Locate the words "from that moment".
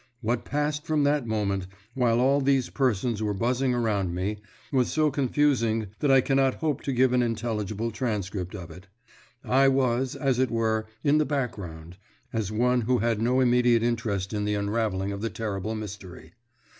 0.83-1.67